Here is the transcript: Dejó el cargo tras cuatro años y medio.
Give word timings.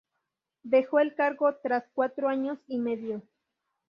Dejó 0.63 0.97
el 0.99 1.13
cargo 1.13 1.53
tras 1.61 1.83
cuatro 1.93 2.27
años 2.27 2.57
y 2.65 2.79
medio. 2.79 3.21